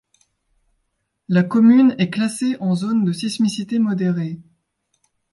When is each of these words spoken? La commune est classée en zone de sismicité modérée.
La 1.27 1.43
commune 1.43 1.93
est 1.99 2.09
classée 2.09 2.57
en 2.59 2.73
zone 2.73 3.05
de 3.05 3.11
sismicité 3.13 3.77
modérée. 3.77 4.39